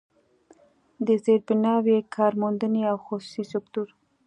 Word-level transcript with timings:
د 1.07 1.09
زيربناوو، 1.23 1.95
کارموندنې 2.15 2.81
او 2.91 2.97
خصوصي 3.05 3.43
سکتور 3.53 3.87